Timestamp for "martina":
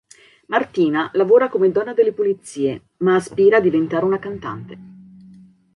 0.47-1.11